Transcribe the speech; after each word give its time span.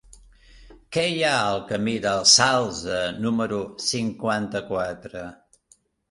Què 0.95 1.01
hi 1.09 1.19
ha 1.25 1.33
al 1.41 1.59
camí 1.71 1.91
del 2.05 2.23
Salze 2.31 2.95
número 3.25 3.59
cinquanta-quatre? 3.89 5.23